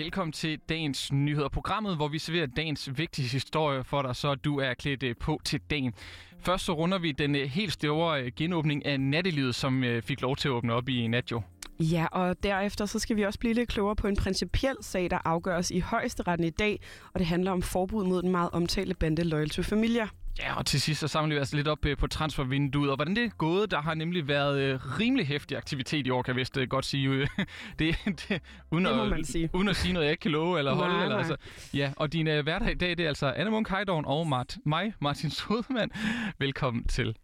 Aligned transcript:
Velkommen 0.00 0.32
til 0.32 0.58
dagens 0.68 1.12
nyheder, 1.12 1.48
programmet, 1.48 1.96
hvor 1.96 2.08
vi 2.08 2.18
serverer 2.18 2.46
dagens 2.46 2.98
vigtigste 2.98 3.32
historie 3.32 3.84
for 3.84 4.02
dig, 4.02 4.16
så 4.16 4.34
du 4.34 4.58
er 4.58 4.74
klædt 4.74 5.02
øh, 5.02 5.14
på 5.20 5.40
til 5.44 5.60
dagen. 5.70 5.94
Først 6.38 6.64
så 6.64 6.72
runder 6.72 6.98
vi 6.98 7.12
den 7.12 7.34
øh, 7.34 7.48
helt 7.48 7.72
store 7.72 8.22
øh, 8.22 8.32
genåbning 8.36 8.86
af 8.86 9.00
nattelivet, 9.00 9.54
som 9.54 9.84
fik 10.02 10.20
lov 10.20 10.36
til 10.36 10.48
at 10.48 10.52
åbne 10.52 10.72
op 10.72 10.88
i 10.88 11.06
nat 11.06 11.30
jo. 11.30 11.42
Ja, 11.80 12.06
og 12.12 12.42
derefter 12.42 12.86
så 12.86 12.98
skal 12.98 13.16
vi 13.16 13.22
også 13.22 13.38
blive 13.38 13.54
lidt 13.54 13.68
klogere 13.68 13.96
på 13.96 14.08
en 14.08 14.16
principiel 14.16 14.76
sag, 14.80 15.10
der 15.10 15.18
afgøres 15.24 15.70
i 15.70 15.78
højesteretten 15.78 16.46
i 16.46 16.50
dag, 16.50 16.80
og 17.12 17.20
det 17.20 17.26
handler 17.26 17.50
om 17.50 17.62
forbud 17.62 18.04
mod 18.04 18.22
den 18.22 18.30
meget 18.30 18.50
omtalte 18.52 18.94
bande 18.94 19.24
Loyal 19.24 19.50
to 19.50 19.62
Familia. 19.62 20.08
Ja, 20.38 20.54
og 20.58 20.66
til 20.66 20.80
sidst 20.80 21.00
så 21.00 21.08
samler 21.08 21.34
vi 21.34 21.38
altså 21.38 21.56
lidt 21.56 21.68
op 21.68 21.86
øh, 21.86 21.96
på 21.96 22.06
transfervinduet, 22.06 22.90
og 22.90 22.96
hvordan 22.96 23.16
det 23.16 23.24
er 23.24 23.28
gået. 23.28 23.70
Der 23.70 23.80
har 23.80 23.94
nemlig 23.94 24.28
været 24.28 24.60
øh, 24.60 24.98
rimelig 25.00 25.26
hæftig 25.26 25.56
aktivitet 25.56 26.06
i 26.06 26.10
år, 26.10 26.22
kan 26.22 26.32
jeg 26.34 26.38
vist 26.40 26.56
øh, 26.56 26.68
godt 26.68 26.84
sige. 26.84 27.28
det, 27.78 27.96
det, 28.04 28.42
uden, 28.70 28.84
det 28.84 29.18
at, 29.18 29.26
sige. 29.26 29.50
uden 29.52 29.68
at 29.68 29.76
sige 29.76 29.92
noget, 29.92 30.06
jeg 30.06 30.12
ikke 30.12 30.22
kan 30.22 30.30
love 30.30 30.58
eller 30.58 30.74
holde. 30.74 30.94
Nej, 30.94 31.02
eller, 31.02 31.16
nej. 31.16 31.18
Altså. 31.18 31.36
Ja, 31.74 31.92
og 31.96 32.12
din 32.12 32.26
øh, 32.26 32.42
hverdag 32.42 32.70
i 32.70 32.74
dag, 32.74 32.90
det 32.90 33.00
er 33.00 33.08
altså 33.08 33.32
Anna 33.36 33.50
Munk 33.50 33.68
Heidorn 33.68 34.04
og 34.06 34.26
Mart, 34.26 34.56
mig, 34.66 34.92
Martin 35.00 35.30
Sodemann. 35.30 35.90
Velkommen 36.38 36.84
til. 36.84 37.16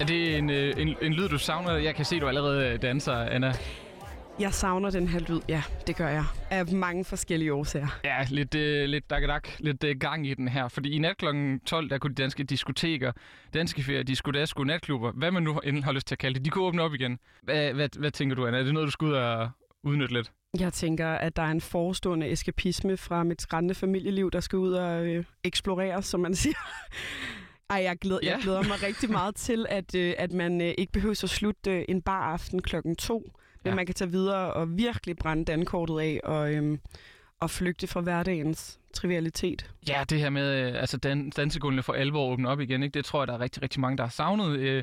Er 0.00 0.04
det 0.06 0.38
en, 0.38 0.50
en, 0.50 0.96
en 1.02 1.12
lyd, 1.14 1.28
du 1.28 1.38
savner? 1.38 1.72
Jeg 1.72 1.94
kan 1.94 2.04
se, 2.04 2.20
du 2.20 2.28
allerede 2.28 2.78
danser, 2.78 3.14
Anna. 3.14 3.52
Jeg 4.40 4.54
savner 4.54 4.90
den 4.90 5.08
her 5.08 5.20
lyd, 5.20 5.40
ja, 5.48 5.62
det 5.86 5.96
gør 5.96 6.08
jeg. 6.08 6.24
Af 6.50 6.66
mange 6.72 7.04
forskellige 7.04 7.52
årsager. 7.54 8.00
Ja, 8.04 8.26
lidt, 8.30 8.54
øh, 8.54 8.84
lidt 8.84 9.10
dak, 9.10 9.48
lidt 9.58 9.84
øh, 9.84 9.96
gang 10.00 10.26
i 10.26 10.34
den 10.34 10.48
her. 10.48 10.68
Fordi 10.68 10.90
i 10.90 10.98
nat 10.98 11.16
kl. 11.16 11.24
12, 11.66 11.90
der 11.90 11.98
kunne 11.98 12.14
de 12.14 12.22
danske 12.22 12.44
diskoteker, 12.44 13.12
danske 13.54 13.82
ferier, 13.82 14.02
diskodasko, 14.02 14.64
natklubber, 14.64 15.12
hvad 15.12 15.30
man 15.30 15.42
nu 15.42 15.60
har 15.84 15.92
lyst 15.92 16.06
til 16.06 16.14
at 16.14 16.18
kalde 16.18 16.34
det, 16.34 16.44
de 16.44 16.50
kunne 16.50 16.64
åbne 16.64 16.82
op 16.82 16.94
igen. 16.94 17.18
Hvad, 17.42 17.72
hvad, 17.72 17.88
hvad 17.98 18.10
tænker 18.10 18.36
du, 18.36 18.46
Anna? 18.46 18.58
Er 18.58 18.62
det 18.62 18.74
noget, 18.74 18.86
du 18.86 18.90
skal 18.90 19.06
ud 19.06 19.12
og 19.12 19.50
udnytte 19.82 20.14
lidt? 20.14 20.32
Jeg 20.60 20.72
tænker, 20.72 21.08
at 21.08 21.36
der 21.36 21.42
er 21.42 21.50
en 21.50 21.60
forestående 21.60 22.28
eskapisme 22.28 22.96
fra 22.96 23.24
mit 23.24 23.42
skrændende 23.42 23.74
familieliv, 23.74 24.30
der 24.30 24.40
skal 24.40 24.58
ud 24.58 24.72
og 24.72 25.06
øh, 25.06 25.24
eksplorere, 25.44 26.02
som 26.02 26.20
man 26.20 26.34
siger. 26.44 26.56
Ej, 27.70 27.82
jeg 27.82 27.96
glæder, 28.00 28.20
ja. 28.22 28.30
jeg 28.30 28.38
glæder 28.42 28.62
mig 28.62 28.82
rigtig 28.82 29.10
meget 29.10 29.36
til, 29.36 29.66
at, 29.68 29.94
øh, 29.94 30.14
at 30.18 30.32
man 30.32 30.60
øh, 30.60 30.74
ikke 30.78 30.92
behøver 30.92 31.20
at 31.24 31.30
slutte 31.30 31.70
øh, 31.70 31.84
en 31.88 32.02
bar 32.02 32.32
aften 32.32 32.62
klokken 32.62 32.96
to, 32.96 33.32
ja. 33.70 33.74
man 33.74 33.86
kan 33.86 33.94
tage 33.94 34.10
videre 34.10 34.52
og 34.52 34.78
virkelig 34.78 35.16
brænde 35.16 35.44
dankortet 35.44 36.00
af 36.00 36.20
og, 36.24 36.54
øhm, 36.54 36.80
og 37.40 37.50
flygte 37.50 37.86
fra 37.86 38.00
hverdagens 38.00 38.78
trivialitet. 38.94 39.70
Ja, 39.88 40.04
det 40.10 40.18
her 40.18 40.30
med 40.30 40.68
øh, 40.68 40.80
altså 40.80 40.96
dan, 40.96 41.30
dansegulvene 41.30 41.82
for 41.82 41.92
alvor 41.92 42.32
åbne 42.32 42.48
op 42.48 42.60
igen, 42.60 42.82
ikke? 42.82 42.94
det 42.94 43.04
tror 43.04 43.20
jeg, 43.20 43.28
der 43.28 43.34
er 43.34 43.40
rigtig, 43.40 43.62
rigtig 43.62 43.80
mange, 43.80 43.96
der 43.96 44.02
har 44.02 44.10
savnet. 44.10 44.58
Øh, 44.58 44.82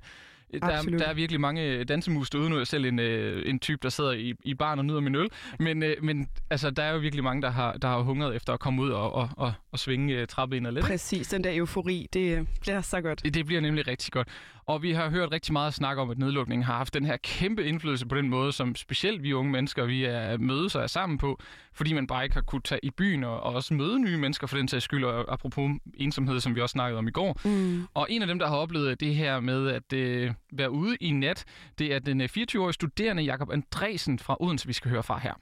der, 0.62 0.82
der 1.00 1.06
er 1.06 1.14
virkelig 1.14 1.42
mange 1.42 1.84
dansemus 1.84 2.30
derude. 2.30 2.50
Nu 2.50 2.56
er 2.56 2.60
jeg 2.60 2.68
selv 2.68 2.86
en, 2.86 3.00
øh, 3.00 3.50
en 3.50 3.60
type, 3.60 3.80
der 3.84 3.90
sidder 3.90 4.12
i, 4.12 4.34
i 4.44 4.54
baren 4.54 4.80
og 4.80 4.86
nyder 4.86 5.00
min 5.00 5.16
øl. 5.16 5.30
Men, 5.60 5.84
øh, 5.84 5.96
men 6.02 6.28
altså, 6.50 6.70
der 6.70 6.84
er 6.84 6.92
jo 6.92 6.98
virkelig 6.98 7.24
mange, 7.24 7.42
der 7.42 7.50
har, 7.50 7.74
der 7.74 7.88
har 7.88 8.00
hungret 8.00 8.36
efter 8.36 8.54
at 8.54 8.60
komme 8.60 8.82
ud 8.82 8.90
og, 8.90 9.14
og, 9.14 9.30
og, 9.38 9.54
og 9.72 9.80
svinge 9.80 10.14
øh, 10.14 10.28
trappet 10.28 10.74
lidt. 10.74 10.86
Præcis, 10.86 11.28
den 11.28 11.44
der 11.44 11.58
eufori, 11.58 12.08
det 12.14 12.38
øh, 12.38 12.46
bliver 12.62 12.82
så 12.82 13.02
godt. 13.02 13.24
Det, 13.24 13.34
det 13.34 13.46
bliver 13.46 13.62
nemlig 13.62 13.88
rigtig 13.88 14.12
godt. 14.12 14.28
Og 14.66 14.84
vi 14.84 14.92
har 14.92 15.10
hørt 15.10 15.32
rigtig 15.32 15.54
meget 15.54 15.74
snak 15.74 15.98
om, 15.98 16.10
at 16.10 16.18
nedlukningen 16.18 16.64
har 16.64 16.78
haft 16.78 16.94
den 16.94 17.06
her 17.06 17.18
kæmpe 17.18 17.66
indflydelse 17.66 18.08
på 18.08 18.16
den 18.16 18.30
måde, 18.30 18.52
som 18.52 18.76
specielt 18.76 19.24
vi 19.24 19.34
unge 19.34 19.52
mennesker, 19.52 19.86
vi 19.86 20.06
er 20.06 20.38
mødes 20.38 20.76
og 20.76 20.84
er 20.84 20.88
sammen 20.88 21.18
på, 21.18 21.40
fordi 21.74 21.94
man 21.94 22.08
bare 22.08 22.24
ikke 22.24 22.34
har 22.34 22.42
kunne 22.42 22.62
tage 22.62 22.80
i 22.84 22.90
byen 22.92 23.24
og, 23.24 23.40
og 23.40 23.54
også 23.54 23.74
møde 23.74 24.00
nye 24.00 24.18
mennesker 24.18 24.48
for 24.48 24.58
den 24.58 24.68
sags 24.68 24.84
skyld, 24.84 25.06
og 25.06 25.34
apropos 25.34 25.72
ensomhed, 25.98 26.40
som 26.40 26.56
vi 26.56 26.62
også 26.62 26.74
snakkede 26.74 26.98
om 26.98 27.08
i 27.08 27.12
går. 27.12 27.40
Mm. 27.46 27.88
Og 27.94 28.08
en 28.10 28.22
af 28.22 28.28
dem, 28.28 28.40
der 28.40 28.48
har 28.48 28.56
oplevet 28.56 29.00
det 29.00 29.16
her 29.16 29.40
med 29.40 29.68
at 29.68 29.94
øh, 29.94 30.32
være 30.54 30.72
ude 30.72 30.96
i 31.02 31.12
nat, 31.12 31.46
det 31.80 31.94
er 31.94 32.00
den 32.00 32.22
24-årige 32.22 32.68
øh, 32.68 32.74
studerende 32.74 33.24
Jakob 33.24 33.52
Andresen 33.52 34.20
fra 34.20 34.38
Odense, 34.40 34.68
vi 34.68 34.74
skal 34.74 34.92
høre 34.92 35.04
fra 35.04 35.20
her. 35.20 35.34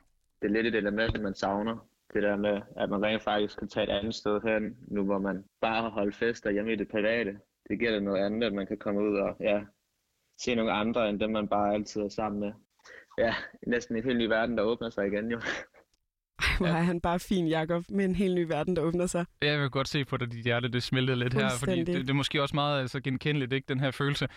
Det 0.42 0.48
er 0.48 0.54
lidt 0.54 0.68
et 0.68 0.76
element, 0.76 1.22
man 1.22 1.36
savner. 1.36 1.78
Det 2.14 2.24
der 2.24 2.36
med, 2.36 2.62
at 2.78 2.90
man 2.90 3.04
rent 3.04 3.24
faktisk 3.24 3.60
kan 3.60 3.68
tage 3.68 3.84
et 3.84 3.90
andet 3.90 4.16
sted 4.16 4.42
hen, 4.44 4.78
nu 4.88 5.04
hvor 5.04 5.20
man 5.20 5.44
bare 5.62 5.82
har 5.82 5.90
holdt 5.90 6.16
fester 6.16 6.52
hjemme 6.52 6.74
i 6.74 6.76
det 6.76 6.88
private. 6.88 7.38
Det 7.70 7.80
giver 7.80 7.92
det 7.92 8.04
noget 8.04 8.26
andet, 8.26 8.44
at 8.44 8.54
man 8.54 8.68
kan 8.68 8.78
komme 8.78 9.02
ud 9.02 9.18
og 9.18 9.36
ja, 9.40 9.62
se 10.42 10.56
nogle 10.56 10.72
andre, 10.72 11.10
end 11.10 11.20
dem 11.20 11.30
man 11.30 11.48
bare 11.48 11.74
altid 11.74 12.02
er 12.02 12.10
sammen 12.10 12.40
med. 12.40 12.52
Ja, 13.18 13.36
næsten 13.68 13.96
en 13.96 14.04
helt 14.04 14.18
ny 14.18 14.26
verden, 14.26 14.58
der 14.58 14.64
åbner 14.64 14.90
sig 14.90 15.08
igen 15.08 15.32
jo. 15.32 15.38
Ej, 16.42 16.46
hvor 16.58 16.68
ja. 16.68 16.74
er 16.78 16.82
han 16.82 17.02
bare 17.02 17.20
fin, 17.20 17.48
Jacob, 17.48 17.84
med 17.90 18.06
en 18.06 18.16
helt 18.16 18.36
ny 18.36 18.46
verden, 18.48 18.76
der 18.76 18.82
åbner 18.82 19.06
sig. 19.06 19.26
Ja, 19.42 19.52
jeg 19.52 19.62
vil 19.62 19.70
godt 19.70 19.88
se 19.88 20.06
på 20.06 20.18
dig, 20.18 20.32
dit 20.32 20.44
hjerte, 20.44 20.68
det 20.68 20.84
smeltede 20.84 21.20
lidt 21.20 21.34
her, 21.34 21.50
fordi 21.60 21.80
det, 21.80 21.88
det, 21.88 22.10
er 22.10 22.14
måske 22.14 22.42
også 22.42 22.56
meget 22.56 22.82
altså, 22.82 23.00
genkendeligt, 23.00 23.54
ikke, 23.54 23.66
den 23.70 23.80
her 23.80 23.92
følelse. 23.92 24.28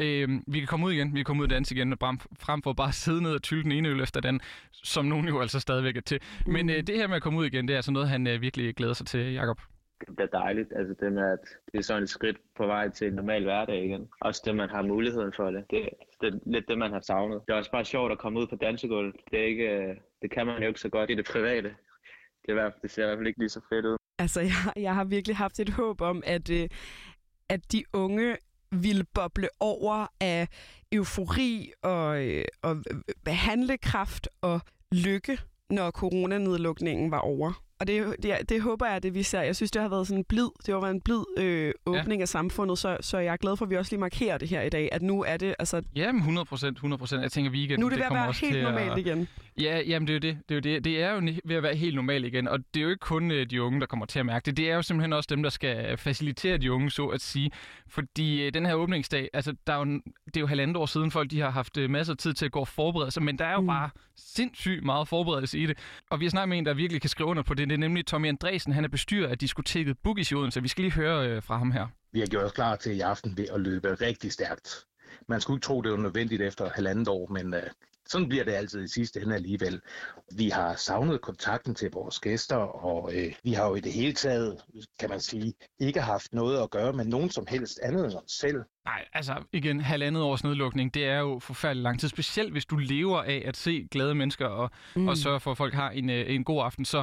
Øh, 0.00 0.28
vi 0.46 0.58
kan 0.58 0.68
komme 0.68 0.86
ud 0.86 0.92
igen, 0.92 1.14
vi 1.14 1.18
kan 1.18 1.24
komme 1.24 1.40
ud 1.40 1.46
og 1.46 1.50
danse 1.50 1.74
igen, 1.74 1.96
frem 2.38 2.62
for 2.62 2.72
bare 2.72 2.88
at 2.88 2.94
sidde 2.94 3.22
ned 3.22 3.34
og 3.34 3.42
tylle 3.42 3.62
den 3.62 3.72
ene 3.72 3.88
øl 3.88 4.00
efter 4.00 4.20
den, 4.20 4.40
som 4.72 5.04
nogen 5.04 5.28
jo 5.28 5.40
altså 5.40 5.60
stadigvæk 5.60 5.96
er 5.96 6.00
til. 6.00 6.20
Mm. 6.46 6.52
Men 6.52 6.70
øh, 6.70 6.76
det 6.76 6.96
her 6.96 7.06
med 7.06 7.16
at 7.16 7.22
komme 7.22 7.38
ud 7.38 7.46
igen, 7.46 7.68
det 7.68 7.74
er 7.74 7.78
altså 7.78 7.92
noget, 7.92 8.08
han 8.08 8.26
øh, 8.26 8.40
virkelig 8.40 8.74
glæder 8.74 8.94
sig 8.94 9.06
til, 9.06 9.32
Jacob 9.32 9.60
det 10.06 10.16
bliver 10.16 10.28
dejligt. 10.28 10.72
Altså 10.76 10.94
det 11.00 11.12
med, 11.12 11.22
at 11.22 11.38
det 11.72 11.78
er 11.78 11.82
sådan 11.82 12.02
et 12.02 12.08
skridt 12.08 12.36
på 12.56 12.66
vej 12.66 12.88
til 12.88 13.06
en 13.06 13.14
normal 13.14 13.42
hverdag 13.42 13.84
igen. 13.84 14.08
Også 14.20 14.42
det, 14.44 14.56
man 14.56 14.68
har 14.68 14.82
muligheden 14.82 15.32
for 15.36 15.50
det. 15.50 15.64
Det, 15.70 15.88
det 16.20 16.34
er 16.34 16.38
lidt 16.46 16.68
det, 16.68 16.78
man 16.78 16.92
har 16.92 17.00
savnet. 17.00 17.40
Det 17.46 17.52
er 17.52 17.56
også 17.56 17.70
bare 17.70 17.84
sjovt 17.84 18.12
at 18.12 18.18
komme 18.18 18.40
ud 18.40 18.46
på 18.46 18.56
dansegulvet. 18.56 19.16
Det, 19.30 19.40
er 19.40 19.44
ikke, 19.44 19.68
øh, 19.68 19.96
det 20.22 20.30
kan 20.30 20.46
man 20.46 20.62
jo 20.62 20.68
ikke 20.68 20.80
så 20.80 20.88
godt 20.88 21.10
i 21.10 21.14
det 21.14 21.28
private. 21.32 21.74
Det, 22.46 22.58
er, 22.58 22.70
det 22.82 22.90
ser 22.90 23.02
i 23.02 23.06
hvert 23.06 23.18
fald 23.18 23.26
ikke 23.26 23.38
lige 23.38 23.48
så 23.48 23.60
fedt 23.68 23.86
ud. 23.86 23.96
Altså, 24.18 24.40
jeg, 24.40 24.72
jeg 24.76 24.94
har 24.94 25.04
virkelig 25.04 25.36
haft 25.36 25.60
et 25.60 25.68
håb 25.68 26.00
om, 26.00 26.22
at, 26.26 26.50
øh, 26.50 26.68
at 27.48 27.72
de 27.72 27.84
unge 27.92 28.36
ville 28.70 29.04
boble 29.14 29.48
over 29.60 30.06
af 30.20 30.48
eufori 30.92 31.72
og, 31.82 32.26
øh, 32.26 32.44
og 32.62 32.76
øh, 32.90 33.34
handlekraft 33.34 34.28
og 34.40 34.60
lykke, 34.92 35.38
når 35.70 35.90
coronanedlukningen 35.90 37.10
var 37.10 37.18
over. 37.18 37.52
Og 37.82 37.88
det, 37.88 38.16
det, 38.22 38.48
det 38.48 38.62
håber 38.62 38.86
jeg, 38.86 39.02
det 39.02 39.14
vi 39.14 39.22
ser. 39.22 39.40
Jeg 39.40 39.56
synes, 39.56 39.70
det 39.70 39.82
har 39.82 39.88
været 39.88 40.06
sådan 40.06 40.18
en 40.18 40.24
blid, 40.24 40.48
det 40.66 40.74
har 40.74 40.80
været 40.80 40.94
en 40.94 41.00
blid 41.00 41.22
øh, 41.38 41.72
åbning 41.86 42.20
ja. 42.20 42.22
af 42.22 42.28
samfundet, 42.28 42.78
så, 42.78 42.96
så 43.00 43.18
jeg 43.18 43.32
er 43.32 43.36
glad 43.36 43.56
for, 43.56 43.64
at 43.64 43.70
vi 43.70 43.76
også 43.76 43.92
lige 43.92 44.00
markerer 44.00 44.38
det 44.38 44.48
her 44.48 44.62
i 44.62 44.68
dag, 44.68 44.88
at 44.92 45.02
nu 45.02 45.24
er 45.24 45.36
det, 45.36 45.54
altså... 45.58 45.82
Jamen, 45.96 46.18
100 46.18 46.44
procent, 46.44 46.76
100 46.76 46.98
procent. 46.98 47.22
Jeg 47.22 47.32
tænker, 47.32 47.50
weekend, 47.50 47.80
Nu 47.80 47.86
er 47.86 47.90
det, 47.90 47.98
det 47.98 48.04
at 48.04 48.12
være 48.12 48.32
helt 48.32 48.52
til 48.52 48.62
normalt 48.62 48.92
at... 48.92 48.98
igen. 48.98 49.28
Ja, 49.60 49.80
jamen, 49.80 50.06
det 50.06 50.12
er 50.12 50.28
jo 50.28 50.34
det. 50.34 50.48
Det 50.48 50.54
er, 50.54 50.70
jo 50.70 50.76
det. 50.76 50.84
det 50.84 51.02
er 51.02 51.12
jo 51.12 51.32
ved 51.44 51.56
at 51.56 51.62
være 51.62 51.74
helt 51.74 51.94
normalt 51.94 52.26
igen, 52.26 52.48
og 52.48 52.58
det 52.74 52.80
er 52.80 52.84
jo 52.84 52.90
ikke 52.90 53.00
kun 53.00 53.30
øh, 53.30 53.50
de 53.50 53.62
unge, 53.62 53.80
der 53.80 53.86
kommer 53.86 54.06
til 54.06 54.18
at 54.18 54.26
mærke 54.26 54.46
det. 54.46 54.56
Det 54.56 54.70
er 54.70 54.74
jo 54.74 54.82
simpelthen 54.82 55.12
også 55.12 55.26
dem, 55.30 55.42
der 55.42 55.50
skal 55.50 55.96
facilitere 55.96 56.58
de 56.58 56.72
unge, 56.72 56.90
så 56.90 57.06
at 57.06 57.20
sige. 57.20 57.50
Fordi 57.88 58.42
øh, 58.42 58.54
den 58.54 58.66
her 58.66 58.74
åbningsdag, 58.74 59.28
altså, 59.32 59.54
der 59.66 59.72
er 59.72 59.78
jo, 59.78 59.84
det 60.26 60.36
er 60.36 60.40
jo 60.40 60.46
halvandet 60.46 60.76
år 60.76 60.86
siden, 60.86 61.10
folk 61.10 61.30
de 61.30 61.40
har 61.40 61.50
haft 61.50 61.76
øh, 61.76 61.90
masser 61.90 62.12
af 62.12 62.18
tid 62.18 62.34
til 62.34 62.44
at 62.44 62.52
gå 62.52 62.60
og 62.60 62.68
forberede 62.68 63.10
sig, 63.10 63.22
men 63.22 63.38
der 63.38 63.44
er 63.44 63.52
jo 63.52 63.60
mm. 63.60 63.66
bare 63.66 63.90
sindssygt 64.16 64.84
meget 64.84 65.08
forberedelse 65.08 65.58
i 65.58 65.66
det. 65.66 65.78
Og 66.10 66.20
vi 66.20 66.24
har 66.24 66.30
snakket 66.30 66.48
med 66.48 66.58
en, 66.58 66.66
der 66.66 66.74
virkelig 66.74 67.00
kan 67.00 67.10
skrive 67.10 67.28
under 67.28 67.42
på 67.42 67.54
det. 67.54 67.68
Det 67.68 67.74
er 67.74 67.78
nemlig 67.78 68.06
Tommy 68.06 68.28
Andresen. 68.28 68.72
Han 68.72 68.84
er 68.84 68.88
bestyrer 68.88 69.28
af 69.28 69.38
diskoteket 69.38 69.98
Boogies 69.98 70.30
i 70.30 70.34
Odense. 70.34 70.62
Vi 70.62 70.68
skal 70.68 70.82
lige 70.82 70.94
høre 70.94 71.28
øh, 71.28 71.42
fra 71.42 71.58
ham 71.58 71.70
her. 71.70 71.86
Vi 72.12 72.20
har 72.20 72.26
gjort 72.26 72.44
os 72.44 72.52
klar 72.52 72.76
til 72.76 72.96
i 72.96 73.00
aften 73.00 73.36
ved 73.36 73.46
at 73.54 73.60
løbe 73.60 73.94
rigtig 73.94 74.32
stærkt. 74.32 74.86
Man 75.28 75.40
skulle 75.40 75.56
ikke 75.56 75.64
tro, 75.64 75.80
det 75.80 75.92
var 75.92 75.98
nødvendigt 75.98 76.42
efter 76.42 76.70
halvandet 76.74 77.08
år, 77.08 77.32
men 77.32 77.54
øh, 77.54 77.62
sådan 78.06 78.28
bliver 78.28 78.44
det 78.44 78.52
altid 78.52 78.84
i 78.84 78.88
sidste 78.88 79.20
ende 79.20 79.34
alligevel. 79.34 79.80
Vi 80.36 80.48
har 80.48 80.74
savnet 80.74 81.20
kontakten 81.20 81.74
til 81.74 81.90
vores 81.92 82.20
gæster, 82.20 82.56
og 82.56 83.14
øh, 83.14 83.34
vi 83.44 83.52
har 83.52 83.68
jo 83.68 83.74
i 83.74 83.80
det 83.80 83.92
hele 83.92 84.12
taget, 84.12 84.60
kan 85.00 85.10
man 85.10 85.20
sige, 85.20 85.54
ikke 85.80 86.00
haft 86.00 86.32
noget 86.32 86.62
at 86.62 86.70
gøre 86.70 86.92
med 86.92 87.04
nogen 87.04 87.30
som 87.30 87.46
helst 87.48 87.80
andet 87.82 88.04
end 88.04 88.14
os 88.14 88.32
selv. 88.32 88.62
Nej, 88.84 89.04
altså 89.12 89.34
igen, 89.52 89.80
halvandet 89.80 90.22
års 90.22 90.44
nedlukning, 90.44 90.94
det 90.94 91.04
er 91.04 91.18
jo 91.18 91.38
forfærdeligt 91.38 91.82
lang 91.82 92.00
tid, 92.00 92.08
specielt 92.08 92.52
hvis 92.52 92.66
du 92.66 92.76
lever 92.76 93.22
af 93.22 93.42
at 93.46 93.56
se 93.56 93.88
glade 93.90 94.14
mennesker 94.14 94.46
og, 94.46 94.70
mm. 94.96 95.08
og 95.08 95.16
sørge 95.16 95.40
for, 95.40 95.50
at 95.50 95.56
folk 95.56 95.74
har 95.74 95.90
en, 95.90 96.10
øh, 96.10 96.34
en 96.34 96.44
god 96.44 96.64
aften. 96.64 96.84
Så 96.84 97.02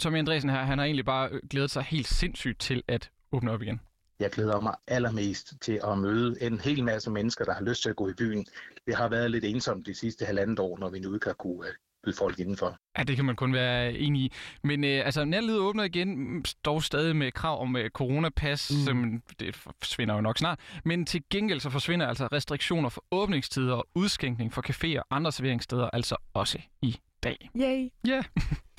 Tommy 0.00 0.18
Andresen 0.18 0.50
her, 0.50 0.62
han 0.64 0.78
har 0.78 0.84
egentlig 0.84 1.04
bare 1.04 1.30
glædet 1.50 1.70
sig 1.70 1.82
helt 1.82 2.06
sindssygt 2.06 2.60
til 2.60 2.82
at 2.88 3.10
åbne 3.32 3.50
op 3.50 3.62
igen. 3.62 3.80
Jeg 4.20 4.30
glæder 4.30 4.60
mig 4.60 4.74
allermest 4.86 5.54
til 5.60 5.80
at 5.84 5.98
møde 5.98 6.42
en 6.42 6.60
hel 6.60 6.84
masse 6.84 7.10
mennesker, 7.10 7.44
der 7.44 7.54
har 7.54 7.64
lyst 7.64 7.82
til 7.82 7.90
at 7.90 7.96
gå 7.96 8.08
i 8.08 8.12
byen. 8.18 8.46
Det 8.86 8.96
har 8.96 9.08
været 9.08 9.30
lidt 9.30 9.44
ensomt 9.44 9.86
de 9.86 9.94
sidste 9.94 10.24
halvandet 10.24 10.58
år, 10.58 10.78
når 10.78 10.90
vi 10.90 10.98
nu 11.00 11.14
ikke 11.14 11.26
har 11.26 11.34
kunne 11.34 11.68
øh, 11.68 11.74
byde 12.04 12.16
folk 12.16 12.38
indenfor. 12.38 12.76
Ja, 12.98 13.02
det 13.02 13.16
kan 13.16 13.24
man 13.24 13.36
kun 13.36 13.52
være 13.52 13.92
enig 13.92 14.22
i. 14.22 14.32
Men 14.64 14.84
øh, 14.84 15.04
altså, 15.04 15.24
nærlivet 15.24 15.58
åbner 15.58 15.84
igen, 15.84 16.44
dog 16.64 16.82
stadig 16.82 17.16
med 17.16 17.32
krav 17.32 17.62
om 17.62 17.76
øh, 17.76 17.90
coronapas, 17.90 18.70
mm. 18.70 18.84
som 18.84 19.22
det 19.40 19.56
forsvinder 19.56 20.14
jo 20.14 20.20
nok 20.20 20.38
snart. 20.38 20.60
Men 20.84 21.06
til 21.06 21.22
gengæld 21.30 21.60
så 21.60 21.70
forsvinder 21.70 22.06
altså 22.06 22.26
restriktioner 22.26 22.88
for 22.88 23.04
åbningstider 23.10 23.74
og 23.74 23.88
udskænkning 23.94 24.52
for 24.52 24.62
caféer 24.70 24.98
og 24.98 25.16
andre 25.16 25.32
serveringssteder 25.32 25.90
altså 25.92 26.16
også 26.34 26.58
i 26.82 26.96
dag. 27.22 27.50
Yay! 27.56 27.88
Ja. 28.06 28.10
Yeah. 28.10 28.24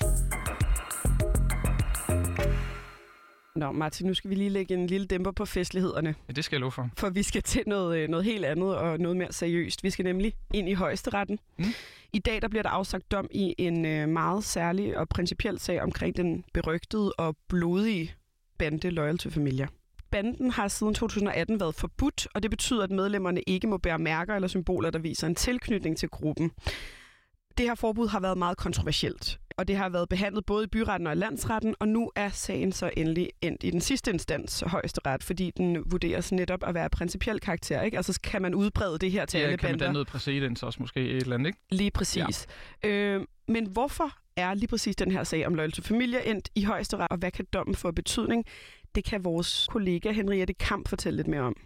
Nå, 3.56 3.72
Martin, 3.72 4.06
nu 4.06 4.14
skal 4.14 4.30
vi 4.30 4.34
lige 4.34 4.50
lægge 4.50 4.74
en 4.74 4.86
lille 4.86 5.06
dæmper 5.06 5.30
på 5.30 5.44
festlighederne. 5.44 6.14
Ja, 6.28 6.32
det 6.32 6.44
skal 6.44 6.56
jeg 6.56 6.60
love 6.60 6.72
for. 6.72 6.90
For 6.98 7.10
vi 7.10 7.22
skal 7.22 7.42
til 7.42 7.62
noget, 7.66 7.98
øh, 7.98 8.08
noget 8.08 8.24
helt 8.24 8.44
andet 8.44 8.76
og 8.76 8.98
noget 8.98 9.16
mere 9.16 9.32
seriøst. 9.32 9.84
Vi 9.84 9.90
skal 9.90 10.04
nemlig 10.04 10.34
ind 10.54 10.68
i 10.68 10.72
højesteretten. 10.72 11.38
Mm. 11.58 11.64
I 12.12 12.18
dag 12.18 12.42
der 12.42 12.48
bliver 12.48 12.62
der 12.62 12.70
afsagt 12.70 13.10
dom 13.10 13.28
i 13.30 13.54
en 13.58 13.84
øh, 13.84 14.08
meget 14.08 14.44
særlig 14.44 14.98
og 14.98 15.08
principiel 15.08 15.58
sag 15.58 15.82
omkring 15.82 16.16
den 16.16 16.44
berygtede 16.54 17.12
og 17.12 17.36
blodige 17.48 18.14
bande 18.58 18.90
Loyal 18.90 19.18
to 19.18 19.30
Familia. 19.30 19.66
banden 20.10 20.50
har 20.50 20.68
siden 20.68 20.94
2018 20.94 21.60
været 21.60 21.74
forbudt, 21.74 22.28
og 22.34 22.42
det 22.42 22.50
betyder, 22.50 22.82
at 22.84 22.90
medlemmerne 22.90 23.40
ikke 23.46 23.66
må 23.66 23.78
bære 23.78 23.98
mærker 23.98 24.34
eller 24.34 24.48
symboler, 24.48 24.90
der 24.90 24.98
viser 24.98 25.26
en 25.26 25.34
tilknytning 25.34 25.96
til 25.96 26.08
gruppen. 26.08 26.50
Det 27.58 27.66
her 27.66 27.74
forbud 27.74 28.08
har 28.08 28.20
været 28.20 28.38
meget 28.38 28.56
kontroversielt, 28.56 29.40
og 29.56 29.68
det 29.68 29.76
har 29.76 29.88
været 29.88 30.08
behandlet 30.08 30.46
både 30.46 30.64
i 30.64 30.66
byretten 30.66 31.06
og 31.06 31.12
i 31.12 31.16
landsretten, 31.16 31.74
og 31.80 31.88
nu 31.88 32.10
er 32.16 32.28
sagen 32.28 32.72
så 32.72 32.90
endelig 32.96 33.30
endt 33.42 33.64
i 33.64 33.70
den 33.70 33.80
sidste 33.80 34.10
instans, 34.10 34.64
højesteret, 34.66 35.22
fordi 35.22 35.50
den 35.56 35.92
vurderes 35.92 36.32
netop 36.32 36.64
at 36.66 36.74
være 36.74 36.90
principiel 36.90 37.40
karakter. 37.40 37.82
Ikke? 37.82 37.96
Altså 37.96 38.20
kan 38.22 38.42
man 38.42 38.54
udbrede 38.54 38.98
det 38.98 39.10
her 39.12 39.24
til 39.24 39.38
Ja, 39.38 39.44
alle 39.44 39.56
kan 39.58 39.66
man 39.66 39.72
bander? 39.72 39.84
danne 39.86 39.92
noget 39.92 40.08
præcedens 40.08 40.62
også 40.62 40.76
måske 40.80 41.00
et 41.00 41.22
eller 41.22 41.34
andet, 41.34 41.46
ikke? 41.46 41.58
Lige 41.70 41.90
præcis. 41.90 42.46
Ja. 42.84 42.88
Øh, 42.88 43.26
men 43.48 43.66
hvorfor 43.66 44.10
er 44.36 44.54
lige 44.54 44.68
præcis 44.68 44.96
den 44.96 45.10
her 45.12 45.24
sag 45.24 45.46
om 45.46 45.54
Loyal 45.54 45.72
to 45.72 45.82
Familie 45.82 46.26
endt 46.26 46.48
i 46.54 46.64
højesteret, 46.64 47.06
og 47.10 47.16
hvad 47.16 47.30
kan 47.30 47.44
dommen 47.52 47.74
få 47.74 47.90
betydning? 47.92 48.44
Det 48.94 49.04
kan 49.04 49.24
vores 49.24 49.66
kollega 49.70 50.10
Henriette 50.12 50.54
Kamp 50.54 50.88
fortælle 50.88 51.16
lidt 51.16 51.28
mere 51.28 51.40
om. 51.40 51.56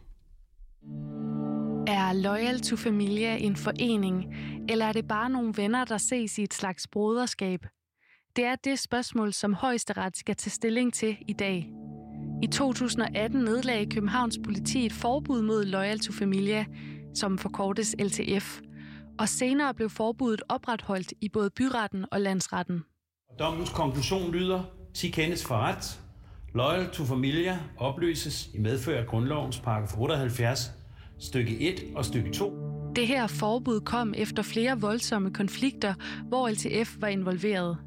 Er 1.88 2.12
Loyal 2.12 2.60
to 2.60 2.76
Familia 2.76 3.36
en 3.36 3.56
forening, 3.56 4.34
eller 4.68 4.86
er 4.86 4.92
det 4.92 5.08
bare 5.08 5.30
nogle 5.30 5.52
venner, 5.56 5.84
der 5.84 5.98
ses 5.98 6.38
i 6.38 6.42
et 6.42 6.54
slags 6.54 6.88
broderskab? 6.88 7.66
Det 8.36 8.44
er 8.44 8.56
det 8.56 8.78
spørgsmål, 8.78 9.32
som 9.32 9.54
højesteret 9.54 10.16
skal 10.16 10.36
tage 10.36 10.50
stilling 10.50 10.94
til 10.94 11.16
i 11.28 11.32
dag. 11.32 11.70
I 12.42 12.46
2018 12.46 13.40
nedlagde 13.40 13.86
Københavns 13.86 14.38
politi 14.44 14.86
et 14.86 14.92
forbud 14.92 15.42
mod 15.42 15.64
Loyal 15.64 15.98
to 15.98 16.12
Familia, 16.12 16.64
som 17.14 17.38
forkortes 17.38 17.96
LTF, 17.98 18.60
og 19.18 19.28
senere 19.28 19.74
blev 19.74 19.90
forbuddet 19.90 20.42
opretholdt 20.48 21.12
i 21.20 21.28
både 21.28 21.50
byretten 21.50 22.04
og 22.12 22.20
landsretten. 22.20 22.84
Dommens 23.38 23.70
konklusion 23.70 24.32
lyder, 24.32 24.62
10 24.94 25.10
kendes 25.10 25.46
for 25.46 25.54
ret. 25.54 26.00
Loyal 26.54 26.90
to 26.90 27.04
Familia 27.04 27.58
opløses 27.78 28.48
i 28.54 28.58
medfør 28.58 28.98
af 28.98 29.06
grundlovens 29.06 29.60
paragraf 29.60 29.98
78, 29.98 30.70
stykke 31.18 31.60
1 31.60 31.74
og 31.94 32.04
stykke 32.04 32.32
2. 32.32 32.52
Det 32.96 33.06
her 33.06 33.26
forbud 33.26 33.80
kom 33.80 34.14
efter 34.16 34.42
flere 34.42 34.80
voldsomme 34.80 35.34
konflikter, 35.34 35.94
hvor 36.28 36.48
LTF 36.48 36.96
var 37.00 37.08
involveret. 37.08 37.85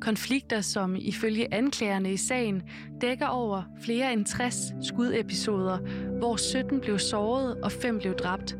Konflikter, 0.00 0.60
som 0.60 0.96
ifølge 0.96 1.54
anklagerne 1.54 2.12
i 2.12 2.16
sagen 2.16 2.62
dækker 3.00 3.26
over 3.26 3.62
flere 3.84 4.12
end 4.12 4.26
60 4.26 4.56
skudepisoder, 4.82 5.78
hvor 6.18 6.36
17 6.36 6.80
blev 6.80 6.98
såret 6.98 7.62
og 7.62 7.72
5 7.72 7.98
blev 7.98 8.14
dræbt. 8.14 8.56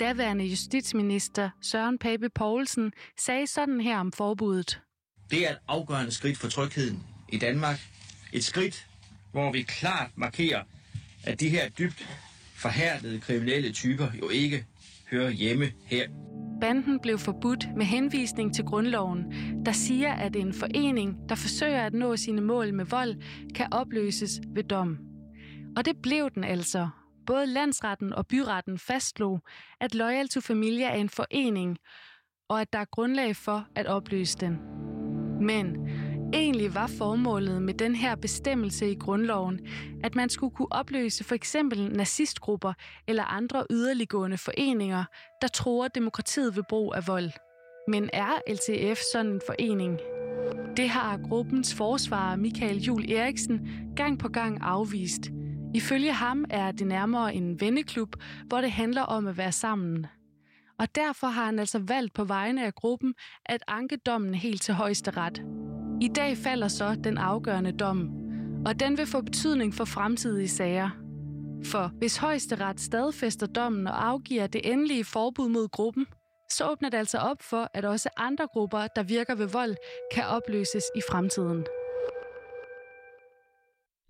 Daværende 0.00 0.44
justitsminister 0.44 1.50
Søren 1.62 1.98
Pape 1.98 2.28
Poulsen 2.28 2.92
sagde 3.18 3.46
sådan 3.46 3.80
her 3.80 3.98
om 3.98 4.12
forbuddet. 4.12 4.80
Det 5.30 5.46
er 5.46 5.50
et 5.50 5.58
afgørende 5.68 6.12
skridt 6.12 6.38
for 6.38 6.48
trygheden 6.48 7.02
i 7.28 7.38
Danmark. 7.38 7.80
Et 8.32 8.44
skridt, 8.44 8.86
hvor 9.32 9.52
vi 9.52 9.62
klart 9.62 10.10
markerer, 10.14 10.62
at 11.24 11.40
de 11.40 11.48
her 11.48 11.68
dybt 11.68 12.08
forhærdede 12.54 13.20
kriminelle 13.20 13.72
typer 13.72 14.06
jo 14.22 14.28
ikke 14.28 14.64
hører 15.10 15.30
hjemme 15.30 15.72
her. 15.84 16.08
Banden 16.60 17.00
blev 17.00 17.18
forbudt 17.18 17.76
med 17.76 17.86
henvisning 17.86 18.54
til 18.54 18.64
grundloven, 18.64 19.32
der 19.66 19.72
siger, 19.72 20.12
at 20.12 20.36
en 20.36 20.52
forening, 20.52 21.28
der 21.28 21.34
forsøger 21.34 21.86
at 21.86 21.94
nå 21.94 22.16
sine 22.16 22.40
mål 22.40 22.74
med 22.74 22.84
vold, 22.84 23.14
kan 23.54 23.72
opløses 23.72 24.40
ved 24.54 24.64
dom. 24.64 24.98
Og 25.76 25.84
det 25.84 26.02
blev 26.02 26.30
den 26.34 26.44
altså. 26.44 26.88
Både 27.26 27.46
landsretten 27.46 28.12
og 28.12 28.26
byretten 28.26 28.78
fastslog, 28.78 29.40
at 29.80 29.94
Loyal 29.94 30.28
to 30.28 30.40
Familia 30.40 30.86
er 30.86 30.94
en 30.94 31.08
forening, 31.08 31.78
og 32.48 32.60
at 32.60 32.72
der 32.72 32.78
er 32.78 32.84
grundlag 32.84 33.36
for 33.36 33.66
at 33.74 33.86
opløse 33.86 34.38
den. 34.38 34.58
Men 35.40 35.76
egentlig 36.32 36.74
var 36.74 36.86
formålet 36.86 37.62
med 37.62 37.74
den 37.74 37.94
her 37.94 38.14
bestemmelse 38.14 38.90
i 38.90 38.94
grundloven, 38.94 39.60
at 40.04 40.14
man 40.14 40.28
skulle 40.28 40.54
kunne 40.54 40.72
opløse 40.72 41.24
for 41.24 41.34
eksempel 41.34 41.96
nazistgrupper 41.96 42.72
eller 43.08 43.24
andre 43.24 43.64
yderliggående 43.70 44.38
foreninger, 44.38 45.04
der 45.42 45.48
tror 45.48 45.88
demokratiet 45.88 46.56
ved 46.56 46.62
brug 46.68 46.94
af 46.96 47.08
vold. 47.08 47.30
Men 47.88 48.10
er 48.12 48.32
LTF 48.48 49.00
sådan 49.12 49.32
en 49.32 49.40
forening? 49.46 49.98
Det 50.76 50.88
har 50.88 51.20
gruppens 51.28 51.74
forsvarer 51.74 52.36
Michael 52.36 52.78
Jul 52.78 53.12
Eriksen 53.12 53.68
gang 53.96 54.18
på 54.18 54.28
gang 54.28 54.58
afvist. 54.62 55.30
Ifølge 55.74 56.12
ham 56.12 56.44
er 56.50 56.72
det 56.72 56.86
nærmere 56.86 57.34
en 57.34 57.60
venneklub, 57.60 58.16
hvor 58.46 58.60
det 58.60 58.72
handler 58.72 59.02
om 59.02 59.26
at 59.26 59.36
være 59.36 59.52
sammen. 59.52 60.06
Og 60.78 60.94
derfor 60.94 61.26
har 61.26 61.44
han 61.44 61.58
altså 61.58 61.78
valgt 61.78 62.14
på 62.14 62.24
vegne 62.24 62.66
af 62.66 62.74
gruppen 62.74 63.14
at 63.46 63.62
anke 63.68 63.96
dommen 63.96 64.34
helt 64.34 64.62
til 64.62 64.74
højesteret. 64.74 65.42
I 66.00 66.08
dag 66.08 66.36
falder 66.36 66.68
så 66.68 66.94
den 67.04 67.18
afgørende 67.18 67.72
dom, 67.72 68.10
og 68.66 68.80
den 68.80 68.98
vil 68.98 69.06
få 69.06 69.20
betydning 69.20 69.74
for 69.74 69.84
fremtidige 69.84 70.48
sager. 70.48 70.90
For 71.64 71.90
hvis 71.98 72.16
højesteret 72.16 72.80
stadfæster 72.80 73.46
dommen 73.46 73.86
og 73.86 74.06
afgiver 74.08 74.46
det 74.46 74.72
endelige 74.72 75.04
forbud 75.04 75.48
mod 75.48 75.68
gruppen, 75.68 76.06
så 76.50 76.70
åbner 76.70 76.88
det 76.88 76.98
altså 76.98 77.18
op 77.18 77.42
for, 77.42 77.70
at 77.74 77.84
også 77.84 78.08
andre 78.16 78.46
grupper, 78.52 78.86
der 78.96 79.02
virker 79.02 79.34
ved 79.34 79.46
vold, 79.46 79.76
kan 80.14 80.24
opløses 80.26 80.84
i 80.96 81.00
fremtiden. 81.10 81.66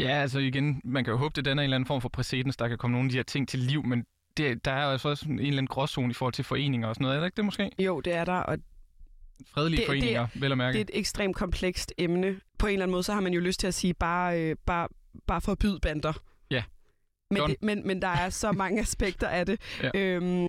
Ja, 0.01 0.23
altså 0.23 0.39
igen, 0.39 0.81
man 0.85 1.05
kan 1.05 1.13
jo 1.13 1.19
håbe, 1.19 1.33
det 1.37 1.45
danner 1.45 1.63
en 1.63 1.65
eller 1.65 1.75
anden 1.75 1.87
form 1.87 2.01
for 2.01 2.09
præcedens, 2.09 2.57
der 2.57 2.69
kan 2.69 2.79
komme 2.79 2.93
nogle 2.93 3.07
af 3.07 3.11
de 3.11 3.17
her 3.17 3.25
ting 3.25 3.49
til 3.49 3.59
liv, 3.61 3.85
men 3.85 4.05
det, 4.37 4.65
der 4.65 4.71
er 4.71 4.85
jo 4.85 4.91
altså 4.91 5.09
også 5.09 5.27
en 5.29 5.39
eller 5.39 5.53
anden 5.53 5.67
gråzone 5.67 6.11
i 6.11 6.15
forhold 6.15 6.33
til 6.33 6.45
foreninger 6.45 6.89
og 6.89 6.95
sådan 6.95 7.05
noget, 7.05 7.17
er 7.17 7.21
det 7.21 7.27
ikke 7.27 7.37
det 7.37 7.45
måske? 7.45 7.71
Jo, 7.79 8.01
det 8.01 8.15
er 8.15 8.25
der, 8.25 8.39
og 8.39 8.59
Fredelige 9.51 9.77
Det- 9.77 9.81
det, 9.83 9.87
foreninger, 9.87 10.27
vel 10.35 10.53
at 10.53 10.59
mærke. 10.59 10.73
det 10.73 10.81
er 10.81 10.85
et 10.95 10.99
ekstremt 10.99 11.37
komplekst 11.37 11.93
emne. 11.99 12.41
På 12.59 12.67
en 12.67 12.73
eller 12.73 12.83
anden 12.85 12.93
måde, 12.93 13.03
så 13.03 13.13
har 13.13 13.21
man 13.21 13.33
jo 13.35 13.41
lyst 13.41 13.61
til 13.61 13.67
at 13.67 13.75
sige, 13.75 13.95
bare, 13.95 14.41
øh, 14.43 14.57
bare, 14.67 14.89
bare 15.27 15.41
forbyd 15.41 15.79
bander. 15.79 16.13
Ja. 16.51 16.63
Men, 17.31 17.39
Done. 17.41 17.53
det, 17.53 17.63
men, 17.63 17.87
men 17.87 18.03
der 18.03 18.09
er 18.09 18.31
så 18.31 18.53
mange 18.53 18.81
aspekter 18.87 19.29
af 19.29 19.47
det. 19.47 19.61
Ja. 19.83 19.91
Øhm, 19.95 20.47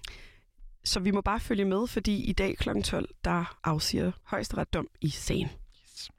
så 0.85 0.99
vi 0.99 1.11
må 1.11 1.21
bare 1.21 1.39
følge 1.39 1.65
med, 1.65 1.87
fordi 1.87 2.23
i 2.23 2.33
dag 2.33 2.57
kl. 2.57 2.69
12, 2.83 3.09
der 3.23 3.57
afsiger 3.63 4.11
højesteret 4.23 4.73
dom 4.73 4.87
i 5.01 5.09
sagen. 5.09 5.49
Yes. 5.93 6.09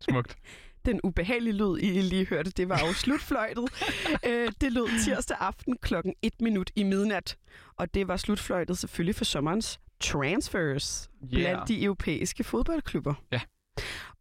Smukt. 0.00 0.36
Den 0.88 1.00
ubehagelige 1.04 1.52
lyd, 1.52 1.78
I 1.78 2.00
lige 2.00 2.26
hørte, 2.26 2.50
det 2.50 2.68
var 2.68 2.80
jo 2.86 2.92
slutfløjtet. 2.92 3.64
øh, 4.28 4.52
det 4.60 4.72
lød 4.72 5.04
tirsdag 5.04 5.36
aften 5.40 5.76
klokken 5.82 6.14
1 6.22 6.32
minut 6.40 6.70
i 6.76 6.82
midnat. 6.82 7.36
Og 7.76 7.94
det 7.94 8.08
var 8.08 8.16
slutfløjtet 8.16 8.78
selvfølgelig 8.78 9.14
for 9.14 9.24
sommerens 9.24 9.80
transfers 10.00 11.10
Yeah. 11.22 11.30
blandt 11.30 11.68
de 11.68 11.84
europæiske 11.84 12.44
fodboldklubber. 12.44 13.14
Ja. 13.32 13.40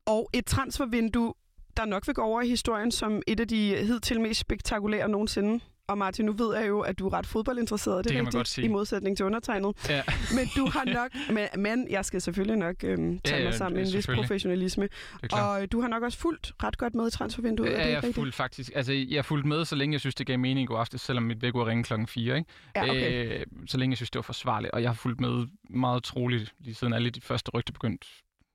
Og 0.05 0.29
et 0.33 0.45
transfervindue, 0.45 1.33
der 1.77 1.85
nok 1.85 2.07
vil 2.07 2.15
gå 2.15 2.21
over 2.21 2.41
i 2.41 2.49
historien 2.49 2.91
som 2.91 3.21
et 3.27 3.39
af 3.39 3.47
de 3.47 3.75
hidtil 3.75 4.21
mest 4.21 4.39
spektakulære 4.39 5.09
nogensinde. 5.09 5.63
Og 5.89 5.97
Martin, 5.97 6.25
nu 6.25 6.31
ved 6.31 6.55
jeg 6.57 6.67
jo, 6.67 6.79
at 6.79 6.99
du 6.99 7.07
er 7.07 7.13
ret 7.13 7.25
fodboldinteresseret, 7.25 8.03
det, 8.03 8.13
Det 8.13 8.19
er 8.19 8.39
rigtigt, 8.39 8.57
i 8.57 8.67
modsætning 8.67 9.17
til 9.17 9.25
undertegnet. 9.25 9.89
Ja. 9.89 10.01
Men 10.35 10.47
du 10.55 10.69
har 10.69 10.85
nok, 10.85 11.11
men, 11.29 11.63
men 11.63 11.87
jeg 11.89 12.05
skal 12.05 12.21
selvfølgelig 12.21 12.57
nok 12.57 12.75
øhm, 12.83 13.19
tage 13.19 13.37
Ja, 13.37 13.43
mig 13.43 13.51
ja, 13.51 13.57
sammen 13.57 13.79
med 13.79 13.87
en 13.87 13.93
vis 13.97 14.07
professionalisme. 14.07 14.89
Og 15.31 15.61
øh, 15.61 15.67
du 15.71 15.81
har 15.81 15.87
nok 15.87 16.03
også 16.03 16.17
fulgt 16.17 16.53
ret 16.63 16.77
godt 16.77 16.95
med 16.95 17.07
i 17.07 17.11
transfervinduet, 17.11 17.73
er 17.73 17.83
det 17.83 17.91
Ja, 17.91 17.99
jeg 18.01 18.15
fulgte 18.15 18.37
faktisk. 18.37 18.71
Altså, 18.75 18.93
jeg 18.93 19.25
fulgte 19.25 19.47
med, 19.47 19.65
så 19.65 19.75
længe 19.75 19.93
jeg 19.93 19.99
synes, 19.99 20.15
det 20.15 20.27
gav 20.27 20.39
mening 20.39 20.63
i 20.63 20.65
går 20.65 20.77
aftes, 20.77 21.01
selvom 21.01 21.23
mit 21.23 21.41
væk 21.41 21.53
var 21.53 21.67
ringe 21.67 21.83
klokken 21.83 22.07
4, 22.07 22.37
ikke? 22.37 22.49
Ja, 22.75 22.83
okay. 22.89 23.39
Øh, 23.39 23.45
så 23.67 23.77
længe 23.77 23.91
jeg 23.91 23.97
synes, 23.97 24.11
det 24.11 24.17
var 24.17 24.23
forsvarligt. 24.23 24.71
Og 24.71 24.81
jeg 24.81 24.89
har 24.89 24.95
fulgt 24.95 25.21
med 25.21 25.47
meget 25.69 26.03
troligt, 26.03 26.53
lige 26.59 26.75
siden 26.75 26.93
alle 26.93 27.09
de 27.09 27.21
første 27.21 27.51
rygter 27.53 27.73
begyndte. 27.73 28.07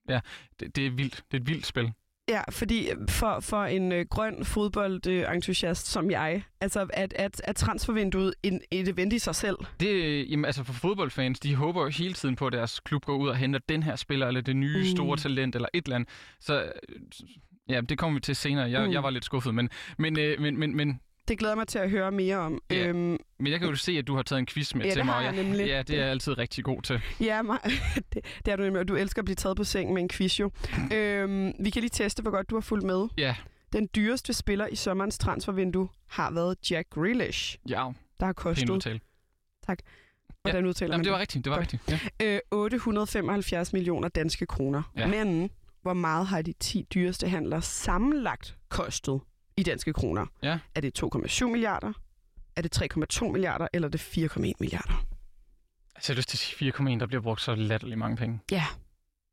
Ja, 0.09 0.21
det, 0.61 0.77
det 0.77 0.87
er 0.87 0.91
vildt. 0.91 1.25
Det 1.31 1.37
er 1.37 1.41
et 1.41 1.49
vildt 1.49 1.67
spil. 1.67 1.93
Ja, 2.29 2.43
fordi 2.51 2.91
øh, 2.91 2.97
for, 3.09 3.41
for 3.41 3.65
en 3.65 3.93
øh, 3.93 4.07
grøn 4.11 4.45
fodboldentusiast 4.45 5.87
som 5.87 6.11
jeg, 6.11 6.43
altså 6.61 6.87
at, 6.93 7.13
at, 7.13 7.41
at 7.45 7.57
transfervinduet 7.57 8.35
en, 8.43 8.61
et 8.71 8.89
event 8.89 9.13
i 9.13 9.19
sig 9.19 9.35
selv. 9.35 9.57
Det, 9.81 10.31
jamen, 10.31 10.45
altså 10.45 10.65
for 10.65 10.73
fodboldfans, 10.73 11.41
de 11.41 11.55
håber 11.55 11.83
jo 11.83 11.89
hele 11.89 12.15
tiden 12.15 12.37
på, 12.37 12.47
at 12.47 12.53
deres 12.53 12.81
klub 12.81 13.05
går 13.05 13.17
ud 13.17 13.29
og 13.29 13.37
henter 13.37 13.61
den 13.69 13.83
her 13.83 13.97
spiller, 13.97 14.27
eller 14.27 14.41
det 14.41 14.57
nye 14.57 14.79
Mm. 14.79 14.85
store 14.97 15.17
talent, 15.17 15.55
eller 15.55 15.69
et 15.75 15.85
eller 15.85 15.97
andet. 15.97 16.09
Så 16.41 16.63
øh, 16.63 16.69
ja, 17.69 17.81
det 17.81 17.99
kommer 17.99 18.15
vi 18.17 18.21
til 18.21 18.37
senere. 18.37 18.71
Jeg, 18.71 18.87
Mm. 18.87 18.93
jeg 18.93 19.03
var 19.03 19.11
lidt 19.11 19.25
skuffet, 19.25 19.55
men, 19.55 19.71
men, 19.99 20.19
øh, 20.19 20.41
men, 20.41 20.59
men, 20.59 20.77
men, 20.77 21.01
Det 21.29 21.39
glæder 21.39 21.55
mig 21.55 21.69
til 21.69 21.79
at 21.79 21.91
høre 21.91 22.13
mere 22.13 22.37
om. 22.37 22.61
Ja. 22.71 22.87
Øhm, 22.87 23.19
men 23.39 23.53
jeg 23.53 23.61
kan 23.61 23.69
jo 23.69 23.75
se, 23.77 23.93
at 23.93 24.07
du 24.07 24.15
har 24.15 24.23
taget 24.23 24.39
en 24.41 24.47
quiz 24.47 24.75
med 24.75 24.85
Ja, 24.85 24.91
til 24.91 24.97
det 24.99 25.07
mig. 25.07 25.15
har 25.15 25.29
og 25.29 25.37
jeg 25.37 25.45
nemlig. 25.45 25.67
Ja, 25.67 25.83
det 25.83 25.97
er 25.97 26.01
jeg 26.03 26.11
altid 26.11 26.39
rigtig 26.39 26.65
god 26.65 26.83
til. 26.83 27.01
ja, 27.21 27.43
mig, 27.43 27.59
det, 28.15 28.25
det 28.45 28.53
er 28.53 28.57
du 28.57 28.63
nemlig, 28.63 28.81
og 28.81 28.89
du 28.89 28.97
elsker 28.97 29.21
at 29.21 29.25
blive 29.25 29.37
taget 29.37 29.57
på 29.57 29.65
sengen 29.65 29.95
med 29.95 30.03
en 30.03 30.09
quiz 30.09 30.41
jo. 30.41 30.51
øhm, 30.95 31.53
vi 31.61 31.71
kan 31.71 31.81
lige 31.83 31.91
teste, 31.91 32.23
hvor 32.23 32.31
godt 32.31 32.51
du 32.51 32.57
har 32.57 32.61
fulgt 32.61 32.85
med. 32.87 33.09
Ja, 33.19 33.37
Den 33.73 33.89
dyreste 33.97 34.33
spiller 34.33 34.67
i 34.67 34.77
sommerens 34.77 35.19
transfervindue 35.19 35.89
har 36.09 36.31
været 36.31 36.71
Jack 36.71 36.91
Grealish, 36.91 37.59
ja, 37.69 37.75
der 38.21 38.27
har 38.27 38.33
pænt 38.33 38.37
kostet... 38.37 38.71
udtale. 38.71 39.01
Hvordan 40.43 40.67
udtaler 40.67 40.95
Jamen, 40.95 40.99
man 40.99 41.05
det 41.05 41.13
var 41.13 41.19
rigtigt, 41.19 41.45
det 41.45 41.51
var 41.51 41.57
Godt. 41.57 41.73
rigtigt. 41.73 42.13
Ja. 42.21 42.35
Øh, 42.35 42.41
875 42.51 43.73
millioner 43.73 44.09
danske 44.09 44.47
kroner. 44.47 44.83
Ja. 44.97 45.07
Men 45.07 45.51
hvor 45.83 45.93
meget 45.93 46.27
har 46.27 46.43
de 46.43 46.53
10 46.61 46.87
dyreste 46.95 47.29
handler 47.29 47.61
sammenlagt 47.61 48.57
kostet 48.69 49.21
i 49.57 49.63
danske 49.63 49.93
kroner? 49.93 50.27
Ja. 50.43 50.59
Er 50.75 50.81
det 50.81 51.03
2,7 51.05 51.45
milliarder? 51.47 51.93
Er 52.57 52.63
det 52.63 52.83
3,2 53.23 53.29
milliarder? 53.33 53.69
Eller 53.73 53.89
er 53.89 53.91
det 53.91 54.01
4,1 54.01 54.39
milliarder? 54.61 55.07
Altså, 55.97 56.13
jeg 56.13 56.15
har 56.15 56.19
lyst 56.19 56.29
til 56.29 56.37
at 56.37 56.41
sige 56.41 56.73
4,1, 56.73 57.01
der 57.01 57.07
bliver 57.07 57.21
brugt 57.23 57.41
så 57.41 57.55
latterligt 57.55 57.99
mange 57.99 58.17
penge. 58.17 58.41
Ja. 58.51 58.65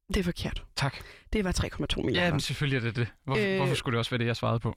Det 0.08 0.18
er 0.18 0.24
forkert. 0.24 0.64
Tak. 0.76 0.96
Det 1.34 1.44
var 1.44 1.52
3,2 1.96 2.02
milliarder. 2.02 2.26
Ja, 2.26 2.32
men 2.34 2.40
selvfølgelig 2.40 2.78
er 2.78 2.82
det 2.82 2.96
det. 2.96 3.08
Hvorfor, 3.24 3.42
Øh, 3.44 3.58
hvorfor 3.58 3.76
skulle 3.76 3.94
det 3.94 4.00
også 4.00 4.12
være 4.12 4.18
det, 4.18 4.26
jeg 4.26 4.36
svarede 4.36 4.60
på? 4.60 4.76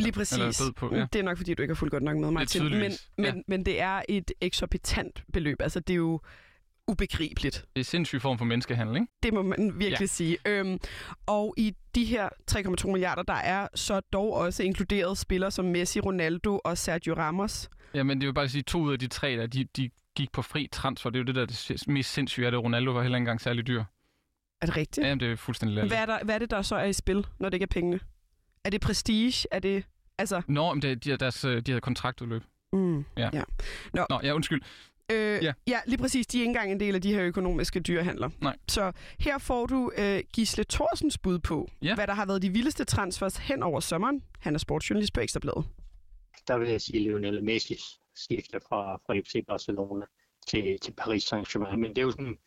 Lige 0.00 0.12
præcis. 0.12 0.62
På, 0.76 0.94
ja. 0.94 1.06
Det 1.12 1.18
er 1.18 1.22
nok, 1.22 1.36
fordi 1.36 1.54
du 1.54 1.62
ikke 1.62 1.74
har 1.74 1.76
fulgt 1.76 1.92
godt 1.92 2.02
nok 2.02 2.16
med, 2.16 2.30
Martin. 2.30 2.64
Men, 2.64 2.92
men, 3.16 3.26
ja. 3.26 3.32
men 3.48 3.66
det 3.66 3.80
er 3.80 4.02
et 4.08 4.32
eksorbitant 4.40 5.24
beløb. 5.32 5.60
Altså, 5.60 5.80
det 5.80 5.92
er 5.92 5.96
jo 5.96 6.20
ubegribeligt. 6.88 7.64
Det 7.76 7.80
er 7.80 7.84
sindssyg 7.84 8.22
form 8.22 8.38
for 8.38 8.44
menneskehandel, 8.44 8.96
ikke? 8.96 9.06
Det 9.22 9.34
må 9.34 9.42
man 9.42 9.72
virkelig 9.74 10.00
ja. 10.00 10.06
sige. 10.06 10.38
Øhm, 10.46 10.78
og 11.26 11.54
i 11.56 11.74
de 11.94 12.04
her 12.04 12.28
3,2 12.50 12.86
milliarder, 12.90 13.22
der 13.22 13.34
er 13.34 13.68
så 13.74 14.00
dog 14.00 14.32
også 14.32 14.62
inkluderet 14.62 15.18
spillere 15.18 15.50
som 15.50 15.64
Messi, 15.64 16.00
Ronaldo 16.00 16.60
og 16.64 16.78
Sergio 16.78 17.14
Ramos. 17.14 17.68
Jamen, 17.94 18.20
det 18.20 18.26
vil 18.26 18.34
bare 18.34 18.48
sige, 18.48 18.62
to 18.62 18.78
ud 18.80 18.92
af 18.92 18.98
de 18.98 19.06
tre, 19.06 19.36
der, 19.36 19.46
de, 19.46 19.64
de 19.76 19.90
gik 20.16 20.32
på 20.32 20.42
fri 20.42 20.68
transfer. 20.72 21.10
Det 21.10 21.16
er 21.16 21.20
jo 21.20 21.24
det, 21.26 21.34
der 21.34 21.42
er 21.42 21.46
det 21.46 21.88
mest 21.88 22.12
sindssyge, 22.12 22.46
at 22.46 22.54
Ronaldo 22.54 22.90
var 22.90 23.02
heller 23.02 23.16
ikke 23.16 23.22
engang 23.22 23.40
særlig 23.40 23.66
dyr. 23.66 23.84
Er 24.60 24.66
det 24.66 24.76
rigtigt? 24.76 25.04
Ja, 25.04 25.08
jamen, 25.08 25.20
det 25.20 25.32
er 25.32 25.36
fuldstændig 25.36 25.74
latterligt. 25.74 25.94
Hvad 26.06 26.14
er, 26.14 26.18
der, 26.18 26.24
hvad 26.24 26.34
er 26.34 26.38
det, 26.38 26.50
der 26.50 26.62
så 26.62 26.76
er 26.76 26.84
i 26.84 26.92
spil, 26.92 27.26
når 27.38 27.48
det 27.48 27.54
ikke 27.54 27.62
er 27.62 27.74
pengene? 27.80 28.00
Er 28.64 28.70
det 28.70 28.80
prestige? 28.80 29.46
Er 29.50 29.58
det... 29.58 29.84
Altså... 30.18 30.42
Nå, 30.48 30.74
men 30.74 30.82
det, 30.82 31.04
de, 31.04 31.10
har 31.10 31.16
deres, 31.16 31.44
øh, 31.44 31.62
de 31.62 31.70
havde 31.70 31.80
kontraktudløb. 31.80 32.42
Mm, 32.72 32.98
Ja. 33.16 33.30
ja. 33.32 33.42
Nå, 33.94 34.06
Nå, 34.10 34.20
ja, 34.22 34.32
undskyld. 34.34 34.62
Øh, 35.12 35.44
Ja. 35.44 35.52
ja. 35.66 35.80
lige 35.86 35.98
præcis. 35.98 36.26
De 36.26 36.38
er 36.38 36.42
ikke 36.42 36.48
engang 36.48 36.72
en 36.72 36.80
del 36.80 36.94
af 36.94 37.02
de 37.02 37.14
her 37.14 37.22
økonomiske 37.24 37.80
dyrehandler. 37.80 38.30
Nej. 38.40 38.56
Så 38.68 38.92
her 39.18 39.38
får 39.38 39.66
du 39.66 39.92
øh, 39.98 40.20
Gisle 40.32 40.64
Thorsens 40.64 41.18
bud 41.18 41.38
på, 41.38 41.68
Ja. 41.82 41.94
hvad 41.94 42.06
der 42.06 42.14
har 42.14 42.26
været 42.26 42.42
de 42.42 42.50
vildeste 42.50 42.84
transfers 42.84 43.36
hen 43.36 43.62
over 43.62 43.80
sommeren. 43.80 44.22
Han 44.38 44.54
er 44.54 44.58
sportsjournalist 44.58 45.12
på 45.12 45.20
Ekstrabladet. 45.20 45.64
der 46.48 46.58
vil 46.58 46.68
jeg 46.68 46.80
sige 46.80 46.98
Lionel 46.98 47.44
Messi 47.44 47.76
skifte 48.16 48.60
fra, 48.68 48.96
fra 48.96 49.18
FC 49.18 49.46
Barcelona 49.46 50.06
til, 50.46 50.78
til 50.82 50.92
Paris 50.92 51.32
Saint-Germain. 51.32 51.76
Men 51.76 51.90
det 51.90 51.98
er 51.98 52.02
jo 52.02 52.10
sådan 52.10 52.38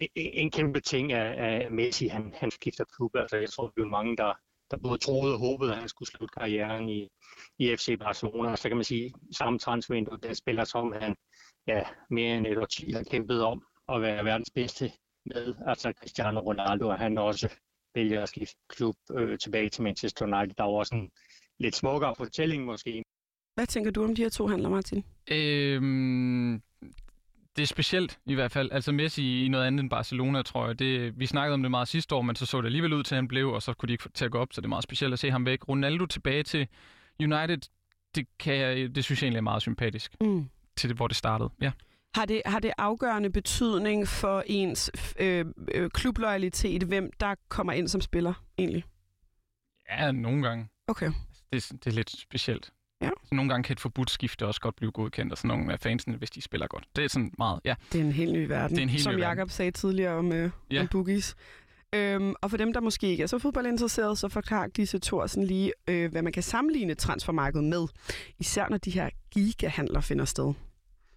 en, 0.00 0.08
en 0.14 0.50
kæmpe 0.50 0.80
ting 0.80 1.12
af, 1.12 1.34
af 1.64 1.70
Messi, 1.70 2.06
han, 2.06 2.34
han 2.36 2.50
skifter 2.50 2.84
klub. 2.96 3.16
Altså, 3.16 3.36
jeg 3.36 3.50
tror, 3.50 3.72
vi 3.76 3.82
er 3.82 3.86
mange, 3.86 4.16
der, 4.16 4.32
der 4.74 4.88
både 4.88 4.98
troede 4.98 5.34
og 5.34 5.38
håbede, 5.38 5.72
at 5.72 5.78
han 5.78 5.88
skulle 5.88 6.08
slutte 6.08 6.32
karrieren 6.38 6.88
i, 6.88 7.08
i 7.58 7.76
FC 7.76 7.98
Barcelona. 7.98 8.50
Og 8.50 8.58
så 8.58 8.68
kan 8.68 8.76
man 8.76 8.84
sige, 8.84 9.12
samme 9.38 9.58
transfervindue, 9.58 10.18
der 10.22 10.34
spiller 10.34 10.64
som 10.64 10.92
han 11.00 11.16
ja, 11.66 11.82
mere 12.10 12.36
end 12.36 12.46
et 12.46 12.58
årti 12.58 12.92
har 12.92 13.02
kæmpet 13.10 13.42
om 13.42 13.62
at 13.88 14.02
være 14.02 14.24
verdens 14.24 14.50
bedste 14.54 14.92
med. 15.26 15.54
Altså 15.66 15.92
Cristiano 16.00 16.40
Ronaldo, 16.40 16.88
og 16.88 16.98
han 16.98 17.18
også 17.18 17.48
vælger 17.94 18.22
at 18.22 18.28
skifte 18.28 18.56
klub 18.68 18.96
øh, 19.18 19.38
tilbage 19.38 19.68
til 19.68 19.82
Manchester 19.82 20.24
United. 20.24 20.54
Der 20.58 20.64
er 20.64 20.68
jo 20.68 20.74
også 20.74 20.94
en 20.94 21.10
lidt 21.58 21.76
smukkere 21.76 22.14
fortælling 22.16 22.64
måske, 22.64 23.04
Hvad 23.54 23.66
tænker 23.66 23.90
du 23.90 24.04
om 24.04 24.14
de 24.14 24.22
her 24.22 24.28
to 24.28 24.46
handler, 24.46 24.68
Martin? 24.68 25.04
Øhm, 25.30 26.62
det 27.56 27.62
er 27.62 27.66
specielt 27.66 28.18
i 28.26 28.34
hvert 28.34 28.52
fald. 28.52 28.72
Altså 28.72 28.92
Messi 28.92 29.44
i 29.44 29.48
noget 29.48 29.66
andet 29.66 29.80
end 29.82 29.90
Barcelona, 29.90 30.42
tror 30.42 30.66
jeg. 30.66 30.78
Det, 30.78 31.18
vi 31.20 31.26
snakkede 31.26 31.54
om 31.54 31.62
det 31.62 31.70
meget 31.70 31.88
sidste 31.88 32.14
år, 32.14 32.22
men 32.22 32.36
så 32.36 32.46
så 32.46 32.60
det 32.60 32.66
alligevel 32.66 32.92
ud 32.92 33.02
til, 33.02 33.14
at 33.14 33.16
han 33.16 33.28
blev, 33.28 33.48
og 33.52 33.62
så 33.62 33.72
kunne 33.74 33.86
de 33.86 33.92
ikke 33.92 34.08
til 34.14 34.24
at 34.24 34.30
gå 34.30 34.38
op, 34.38 34.48
så 34.52 34.60
det 34.60 34.64
er 34.64 34.68
meget 34.68 34.82
specielt 34.84 35.12
at 35.12 35.18
se 35.18 35.30
ham 35.30 35.46
væk. 35.46 35.68
Ronaldo 35.68 36.06
tilbage 36.06 36.42
til 36.42 36.68
United, 37.20 37.58
det, 38.14 38.26
kan 38.38 38.54
jeg, 38.54 38.94
det 38.94 39.04
synes 39.04 39.22
jeg 39.22 39.26
egentlig 39.26 39.38
er 39.38 39.42
meget 39.42 39.62
sympatisk 39.62 40.16
Mm. 40.20 40.48
til 40.76 40.88
det, 40.88 40.96
hvor 40.96 41.08
det 41.08 41.16
startede. 41.16 41.50
Ja. 41.60 41.72
Har 42.14 42.24
det, 42.24 42.42
har 42.46 42.58
det 42.58 42.72
afgørende 42.78 43.30
betydning 43.30 44.08
for 44.08 44.42
ens 44.46 44.90
øh, 45.20 45.44
øh, 45.74 45.90
klubloyalitet, 45.90 46.82
hvem 46.82 47.10
der 47.20 47.34
kommer 47.48 47.72
ind 47.72 47.88
som 47.88 48.00
spiller 48.00 48.34
egentlig? 48.58 48.84
ja, 49.90 50.12
nogle 50.12 50.42
gange. 50.48 50.68
Okay. 50.88 51.10
Det, 51.52 51.68
det 51.70 51.86
er 51.86 51.90
lidt 51.90 52.10
specielt. 52.20 52.70
Ja. 53.02 53.10
Så 53.24 53.34
nogle 53.34 53.48
gange 53.50 53.64
kan 53.64 53.72
et 53.72 53.80
forbudt 53.80 54.10
skifte 54.10 54.46
også 54.46 54.60
godt 54.60 54.76
blive 54.76 54.92
godkendt, 54.92 55.32
og 55.32 55.38
sådan 55.38 55.48
nogle 55.48 55.72
af 55.72 55.80
fansene, 55.80 56.16
hvis 56.16 56.30
de 56.30 56.40
spiller 56.42 56.66
godt. 56.66 56.84
Det 56.96 57.04
er 57.04 57.08
sådan 57.08 57.32
meget, 57.38 57.60
ja. 57.64 57.74
Det 57.92 58.00
er 58.00 58.04
en 58.04 58.12
helt 58.12 58.32
ny 58.32 58.46
verden, 58.46 58.70
Det 58.70 58.78
er 58.78 58.82
en 58.82 58.88
helt 58.88 59.02
som. 59.02 59.18
Jakob 59.18 59.50
sagde 59.50 59.70
tidligere 59.70 60.14
om, 60.14 60.32
øh, 60.32 60.50
Ja. 60.70 60.80
om 60.80 60.88
boogies. 60.88 61.36
Øhm, 61.94 62.34
og 62.42 62.50
for 62.50 62.56
dem, 62.56 62.72
der 62.72 62.80
måske 62.80 63.06
ikke 63.06 63.22
er 63.22 63.26
så 63.26 63.38
fodboldinteresserede, 63.38 64.16
så 64.16 64.28
forklarer 64.28 64.66
disse 64.66 64.98
Thorsen 64.98 65.44
lige, 65.44 65.72
øh, 65.88 66.10
hvad 66.10 66.22
man 66.22 66.32
kan 66.32 66.42
sammenligne 66.42 66.94
transfermarkedet 66.94 67.64
med. 67.64 67.86
Især 68.38 68.68
når 68.68 68.76
de 68.78 68.90
her 68.90 69.10
gigahandler 69.30 70.00
finder 70.00 70.24
sted. 70.24 70.52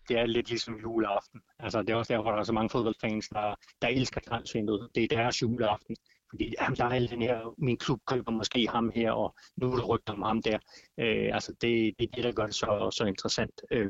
det 0.09 0.19
er 0.19 0.25
lidt 0.25 0.49
ligesom 0.49 0.75
juleaften. 0.75 1.41
Altså, 1.59 1.81
det 1.81 1.89
er 1.89 1.95
også 1.95 2.13
derfor, 2.13 2.31
der 2.31 2.39
er 2.39 2.43
så 2.43 2.53
mange 2.53 2.69
fodboldfans, 2.69 3.29
der, 3.29 3.55
der 3.81 3.87
elsker 3.87 4.21
transfervinduet. 4.27 4.89
Det 4.95 5.03
er 5.03 5.07
deres 5.07 5.41
juleaften. 5.41 5.95
Fordi 6.29 6.53
jamen, 6.61 6.77
der 6.77 6.85
er 6.85 6.89
alle 6.89 7.07
den 7.07 7.21
her, 7.21 7.53
min 7.57 7.77
klub 7.77 7.99
køber 8.07 8.31
måske 8.31 8.67
ham 8.67 8.91
her, 8.95 9.11
og 9.11 9.35
nu 9.57 9.71
er 9.71 9.75
der 9.75 9.85
rygter 9.85 10.13
om 10.13 10.21
ham 10.21 10.41
der. 10.41 10.59
Øh, 10.99 11.29
altså, 11.33 11.51
det, 11.51 11.93
det 11.99 12.09
er 12.09 12.15
det, 12.15 12.23
der 12.23 12.31
gør 12.31 12.45
det 12.45 12.55
så, 12.55 12.89
så 12.97 13.05
interessant. 13.05 13.61
Øh, 13.71 13.89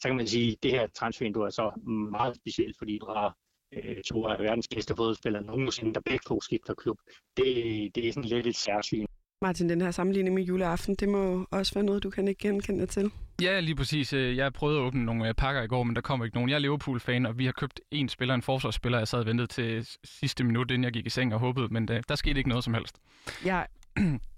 så 0.00 0.08
kan 0.08 0.16
man 0.16 0.26
sige, 0.26 0.52
at 0.52 0.62
det 0.62 0.70
her 0.70 0.86
transfervindue 0.86 1.46
er 1.46 1.50
så 1.50 1.72
meget 2.10 2.36
specielt, 2.36 2.78
fordi 2.78 2.98
du 2.98 3.06
har 3.06 3.36
øh, 3.72 4.02
to 4.02 4.26
af 4.26 4.38
verdens 4.38 4.68
bedste 4.68 4.96
fodboldspillere 4.96 5.42
nogensinde, 5.42 5.94
der 5.94 6.00
begge 6.00 6.22
to 6.28 6.40
skifter 6.40 6.74
klub. 6.74 6.98
Det, 7.36 7.46
det 7.94 8.08
er 8.08 8.12
sådan 8.12 8.28
lidt 8.28 8.46
et 8.46 8.56
særsyn. 8.56 9.06
Martin, 9.42 9.68
den 9.68 9.80
her 9.80 9.90
sammenligning 9.90 10.34
med 10.34 10.42
juleaften, 10.42 10.94
det 10.94 11.08
må 11.08 11.46
også 11.50 11.74
være 11.74 11.84
noget, 11.84 12.02
du 12.02 12.10
kan 12.10 12.28
ikke 12.28 12.48
genkende 12.48 12.80
dig 12.80 12.88
til. 12.88 13.10
Ja, 13.42 13.60
lige 13.60 13.74
præcis. 13.76 14.12
Øh, 14.12 14.36
Jeg 14.36 14.52
prøvede 14.52 14.78
at 14.78 14.82
åbne 14.82 15.04
nogle 15.04 15.28
øh, 15.28 15.34
pakker 15.34 15.62
i 15.62 15.66
går, 15.66 15.82
men 15.82 15.94
der 15.96 16.02
kom 16.02 16.24
ikke 16.24 16.36
nogen. 16.36 16.50
Jeg 16.50 16.54
er 16.54 16.58
Liverpool-fan, 16.58 17.26
og 17.26 17.38
vi 17.38 17.44
har 17.44 17.52
købt 17.52 17.80
en 17.90 18.08
spiller, 18.08 18.34
en 18.34 18.42
forsvarsspiller. 18.42 18.98
Jeg 18.98 19.08
sad 19.08 19.18
og 19.18 19.26
ventede 19.26 19.46
til 19.46 19.86
sidste 20.04 20.44
minut, 20.44 20.70
inden 20.70 20.84
jeg 20.84 20.92
gik 20.92 21.06
i 21.06 21.10
seng 21.10 21.34
og 21.34 21.40
håbede, 21.40 21.68
men 21.70 21.88
der, 21.88 22.00
der 22.00 22.14
skete 22.14 22.38
ikke 22.38 22.48
noget 22.48 22.64
som 22.64 22.74
helst. 22.74 22.96
Jeg, 23.44 23.66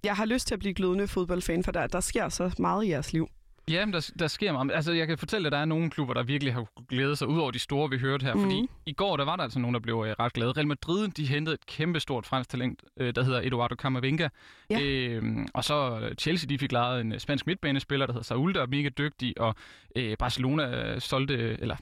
jeg 0.04 0.14
har 0.16 0.24
lyst 0.24 0.46
til 0.46 0.54
at 0.54 0.58
blive 0.58 0.74
glødende 0.74 1.08
fodboldfan, 1.08 1.64
for 1.64 1.72
der, 1.72 1.86
der 1.86 2.00
sker 2.00 2.28
så 2.28 2.54
meget 2.58 2.84
i 2.84 2.88
jeres 2.88 3.12
liv. 3.12 3.28
Ja, 3.70 3.84
men 3.86 3.92
der, 3.92 4.10
der 4.18 4.26
sker 4.26 4.52
meget. 4.52 4.70
Altså, 4.72 4.92
jeg 4.92 5.06
kan 5.06 5.18
fortælle, 5.18 5.46
at 5.46 5.52
der 5.52 5.58
er 5.58 5.64
nogle 5.64 5.90
klubber, 5.90 6.14
der 6.14 6.22
virkelig 6.22 6.54
har 6.54 6.64
kunnet 6.76 6.88
glæde 6.88 7.16
sig, 7.16 7.28
ud 7.28 7.38
over 7.38 7.50
de 7.50 7.58
store, 7.58 7.90
vi 7.90 7.98
hørte 7.98 8.24
her. 8.24 8.34
Mm. 8.34 8.40
Fordi 8.42 8.60
Mhm. 8.60 8.68
i 8.86 8.92
går, 8.92 9.16
der 9.16 9.24
var 9.24 9.36
der 9.36 9.42
altså 9.42 9.58
nogen, 9.58 9.74
der 9.74 9.80
blev 9.80 10.04
øh, 10.08 10.14
ret 10.20 10.32
glade. 10.32 10.52
Real 10.52 10.66
Madrid, 10.66 11.08
de 11.08 11.26
hentede 11.26 11.54
et 11.54 11.66
kæmpe 11.66 12.00
stort 12.00 12.26
fransk 12.26 12.50
talent, 12.50 12.82
øh, 12.96 13.14
der 13.14 13.22
hedder 13.22 13.40
Eduardo 13.44 13.74
Camavinga. 13.74 14.28
Ja. 14.70 14.80
Øh, 14.82 15.46
og 15.54 15.64
så 15.64 16.08
Chelsea, 16.20 16.48
de 16.48 16.58
fik 16.58 16.72
lejet 16.72 17.00
en 17.00 17.12
øh, 17.12 17.18
spansk 17.20 17.46
midtbanespiller, 17.46 18.06
der 18.06 18.12
hedder 18.12 18.24
Saul, 18.24 18.54
der 18.54 18.62
er 18.62 18.66
mega 18.66 18.88
dygtig. 18.88 19.40
Og 19.40 19.54
øh, 19.96 20.16
Barcelona 20.18 20.92
øh, 20.94 21.00
solgte, 21.00 21.34
eller 21.60 21.76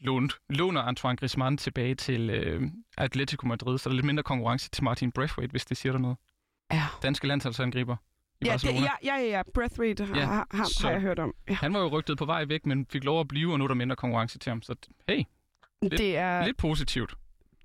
lånt, 0.00 0.32
låner 0.50 0.82
Antoine 0.82 1.16
Griezmann 1.16 1.56
tilbage 1.56 1.94
til 1.94 2.30
øh, 2.30 2.62
Atletico 2.98 3.46
Madrid, 3.46 3.78
så 3.78 3.88
der 3.88 3.92
er 3.92 3.96
lidt 3.96 4.06
mindre 4.06 4.22
konkurrence 4.22 4.70
til 4.70 4.84
Martin 4.84 5.12
Braithwaite, 5.12 5.50
hvis 5.50 5.64
det 5.64 5.76
siger 5.76 5.92
dig 5.92 6.00
noget. 6.00 6.16
Ja. 6.72 6.82
Danske 7.02 7.26
landsholdsangriber 7.26 7.96
i 8.40 8.44
Ja, 8.46 8.52
det, 8.52 8.62
Barcelona. 8.62 8.80
ja, 8.80 9.14
ja, 9.16 9.22
ja, 9.22 9.28
ja. 9.30 9.42
Breath 9.54 9.80
rate 9.80 10.04
har, 10.04 10.14
Ja, 10.14 10.20
ja, 10.20 10.26
har, 10.26 10.46
har, 10.50 10.64
så- 10.64 10.82
har 10.86 10.90
jeg 10.90 11.00
hørt 11.00 11.18
om. 11.18 11.34
Ja. 11.48 11.54
Han 11.54 11.74
var 11.74 11.80
jo 11.80 11.88
rygtet 11.88 12.18
på 12.18 12.24
vej 12.24 12.44
væk, 12.44 12.66
men 12.66 12.86
fik 12.92 13.04
lov 13.04 13.20
at 13.20 13.28
blive, 13.28 13.52
og 13.52 13.58
nu 13.58 13.64
er 13.64 13.68
der 13.68 13.74
mindre 13.74 13.96
konkurrence 13.96 14.38
til 14.38 14.50
ham. 14.50 14.62
Så 14.62 14.74
hey, 15.08 15.22
lidt- 15.82 15.92
Det 15.98 16.16
er, 16.16 16.44
lidt 16.46 16.56
positivt. 16.56 17.14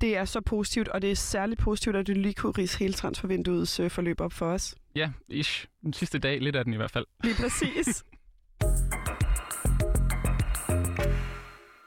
det 0.01 0.17
er 0.17 0.25
så 0.25 0.41
positivt, 0.41 0.87
og 0.87 1.01
det 1.01 1.11
er 1.11 1.15
særligt 1.15 1.59
positivt, 1.61 1.95
at 1.95 2.07
du 2.07 2.11
lige 2.11 2.33
kunne 2.33 2.51
rise 2.57 2.79
hele 2.79 2.93
transfervinduets 2.93 3.79
øh, 3.79 3.89
forløb 3.91 4.21
op 4.21 4.33
for 4.33 4.45
os. 4.45 4.75
Ja, 4.95 5.11
ish. 5.27 5.65
Den 5.81 5.93
sidste 5.93 6.19
dag, 6.19 6.41
lidt 6.41 6.55
af 6.55 6.63
den 6.65 6.73
i 6.73 6.77
hvert 6.77 6.91
fald. 6.91 7.05
Lige 7.23 7.35
præcis. 7.35 8.03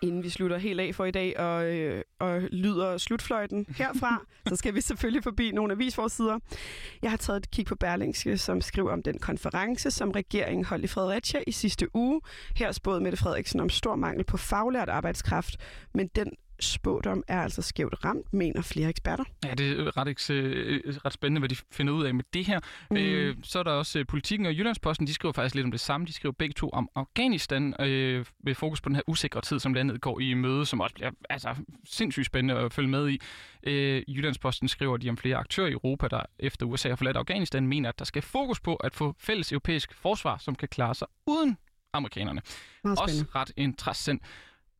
Inden 0.04 0.22
vi 0.22 0.28
slutter 0.28 0.58
helt 0.58 0.80
af 0.80 0.94
for 0.94 1.04
i 1.04 1.10
dag 1.10 1.38
og, 1.38 1.64
øh, 1.64 2.02
og 2.18 2.40
lyder 2.40 2.98
slutfløjten 2.98 3.66
herfra, 3.78 4.24
så 4.48 4.56
skal 4.56 4.74
vi 4.74 4.80
selvfølgelig 4.80 5.22
forbi 5.22 5.50
nogle 5.50 5.72
avisforsider. 5.72 6.38
Jeg 7.02 7.10
har 7.10 7.16
taget 7.16 7.36
et 7.36 7.50
kig 7.50 7.66
på 7.66 7.74
Berlingske, 7.74 8.38
som 8.38 8.60
skriver 8.60 8.92
om 8.92 9.02
den 9.02 9.18
konference, 9.18 9.90
som 9.90 10.10
regeringen 10.10 10.64
holdt 10.64 10.84
i 10.84 10.88
Fredericia 10.88 11.42
i 11.46 11.52
sidste 11.52 11.96
uge. 11.96 12.20
Her 12.56 12.72
spåede 12.72 13.00
Mette 13.00 13.18
Frederiksen 13.18 13.60
om 13.60 13.68
stor 13.68 13.96
mangel 13.96 14.24
på 14.24 14.36
faglært 14.36 14.88
arbejdskraft, 14.88 15.56
men 15.94 16.10
den 16.16 16.32
spådom 16.64 17.22
er 17.28 17.42
altså 17.42 17.62
skævt 17.62 18.04
ramt, 18.04 18.32
mener 18.32 18.62
flere 18.62 18.88
eksperter. 18.88 19.24
Ja, 19.44 19.54
det 19.54 19.80
er 19.80 19.96
ret, 19.96 20.08
ikke, 20.08 20.34
øh, 20.34 20.94
ret 21.04 21.12
spændende, 21.12 21.38
hvad 21.38 21.48
de 21.48 21.56
finder 21.72 21.92
ud 21.92 22.04
af 22.04 22.14
med 22.14 22.24
det 22.34 22.46
her. 22.46 22.60
Mm. 22.90 22.96
Øh, 22.96 23.36
så 23.42 23.58
er 23.58 23.62
der 23.62 23.70
også 23.70 23.98
øh, 23.98 24.06
Politikken 24.06 24.46
og 24.46 24.52
Jyllandsposten, 24.52 25.06
de 25.06 25.14
skriver 25.14 25.32
faktisk 25.32 25.54
lidt 25.54 25.64
om 25.64 25.70
det 25.70 25.80
samme. 25.80 26.06
De 26.06 26.12
skriver 26.12 26.32
begge 26.32 26.52
to 26.52 26.68
om 26.68 26.88
Afghanistan, 26.94 27.74
øh, 27.80 28.26
med 28.44 28.54
fokus 28.54 28.80
på 28.80 28.88
den 28.88 28.96
her 28.96 29.02
usikre 29.06 29.40
tid, 29.40 29.58
som 29.58 29.74
landet 29.74 30.00
går 30.00 30.20
i 30.20 30.34
møde, 30.34 30.66
som 30.66 30.80
også 30.80 30.94
bliver 30.94 31.10
altså, 31.30 31.54
sindssygt 31.84 32.26
spændende 32.26 32.60
at 32.60 32.72
følge 32.72 32.88
med 32.88 33.08
i. 33.08 33.20
Øh, 33.62 34.02
Jyllandsposten 34.08 34.68
skriver 34.68 34.96
de 34.96 35.08
om 35.08 35.16
flere 35.16 35.36
aktører 35.36 35.68
i 35.68 35.72
Europa, 35.72 36.08
der 36.08 36.20
efter 36.38 36.66
USA 36.66 36.88
har 36.88 36.96
forladt 36.96 37.16
Afghanistan, 37.16 37.66
mener, 37.66 37.88
at 37.88 37.98
der 37.98 38.04
skal 38.04 38.22
fokus 38.22 38.60
på 38.60 38.76
at 38.76 38.94
få 38.94 39.14
fælles 39.18 39.52
europæisk 39.52 39.94
forsvar, 39.94 40.38
som 40.38 40.54
kan 40.54 40.68
klare 40.68 40.94
sig 40.94 41.08
uden 41.26 41.56
amerikanerne. 41.92 42.42
Også 42.84 43.24
ret 43.34 43.52
interessant. 43.56 44.22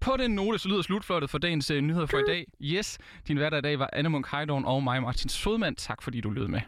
På 0.04 0.16
den 0.16 0.30
note, 0.30 0.58
så 0.58 0.68
lyder 0.68 0.82
slutflottet 0.82 1.30
for 1.30 1.38
dagens 1.38 1.70
uh, 1.70 1.76
nyheder 1.76 2.06
for 2.06 2.18
i 2.18 2.23
dag. 2.26 2.46
Yes, 2.61 2.99
din 3.28 3.37
hverdag 3.37 3.58
i 3.58 3.62
dag 3.62 3.78
var 3.78 3.90
Anne 3.92 4.08
Munk 4.08 4.26
Heidorn 4.30 4.64
og 4.64 4.82
mig, 4.82 5.02
Martin 5.02 5.28
Sodman. 5.28 5.75
Tak 5.75 6.02
fordi 6.02 6.20
du 6.20 6.30
lød 6.30 6.49
med. 6.49 6.61